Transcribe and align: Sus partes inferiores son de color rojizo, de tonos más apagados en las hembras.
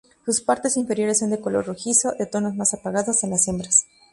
Sus 0.25 0.41
partes 0.41 0.77
inferiores 0.77 1.19
son 1.19 1.29
de 1.29 1.39
color 1.39 1.67
rojizo, 1.67 2.13
de 2.17 2.25
tonos 2.25 2.55
más 2.55 2.73
apagados 2.73 3.23
en 3.23 3.29
las 3.29 3.47
hembras. 3.47 3.85